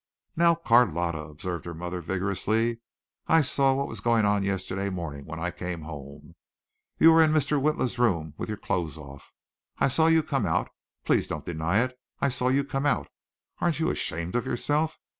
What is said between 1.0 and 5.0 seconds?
observed her mother vigorously, "I saw what was going on yesterday